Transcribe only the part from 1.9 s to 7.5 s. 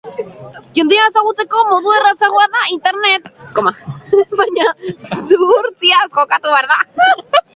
errazagoa da internet, baina zuhurtziaz jokatu behar da.